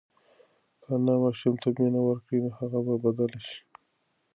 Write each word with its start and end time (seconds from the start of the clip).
که 0.81 0.87
انا 0.95 1.13
ماشوم 1.23 1.55
ته 1.61 1.67
مینه 1.77 2.01
ورکړي، 2.03 2.39
هغه 2.59 2.79
به 2.85 2.95
بدل 3.05 3.33
شي. 3.47 3.59